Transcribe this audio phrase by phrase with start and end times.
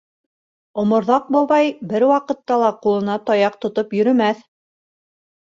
[0.83, 4.43] Оморҙаҡ бабай бер ваҡытта ла ҡулына таяҡ тотоп йөрөмәҫ.